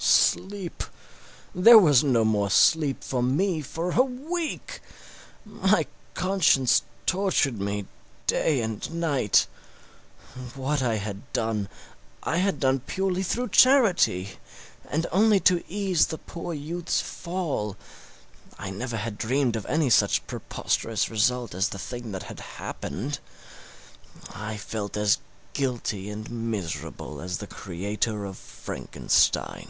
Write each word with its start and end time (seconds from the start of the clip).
Sleep! 0.00 0.84
There 1.56 1.78
was 1.78 2.04
no 2.04 2.24
more 2.24 2.50
sleep 2.50 3.02
for 3.02 3.20
me 3.22 3.60
for 3.62 3.90
a 3.92 4.02
week. 4.02 4.80
My 5.44 5.86
conscience 6.14 6.82
tortured 7.06 7.60
me 7.60 7.86
day 8.28 8.60
and 8.62 8.88
night. 8.92 9.48
What 10.54 10.82
I 10.84 10.96
had 10.96 11.30
done 11.32 11.68
I 12.22 12.36
had 12.36 12.60
done 12.60 12.78
purely 12.80 13.24
through 13.24 13.48
charity, 13.48 14.38
and 14.88 15.06
only 15.10 15.40
to 15.40 15.64
ease 15.66 16.06
the 16.06 16.18
poor 16.18 16.54
youth's 16.54 17.00
fall 17.00 17.76
I 18.56 18.70
never 18.70 18.98
had 18.98 19.18
dreamed 19.18 19.56
of 19.56 19.66
any 19.66 19.90
such 19.90 20.24
preposterous 20.28 21.10
result 21.10 21.52
as 21.54 21.70
the 21.70 21.78
thing 21.80 22.12
that 22.12 22.24
had 22.24 22.38
happened. 22.40 23.18
I 24.32 24.56
felt 24.56 24.96
as 24.96 25.18
guilty 25.54 26.08
and 26.10 26.30
miserable 26.30 27.20
as 27.20 27.38
the 27.38 27.46
creator 27.46 28.24
of 28.24 28.36
Frankenstein. 28.38 29.68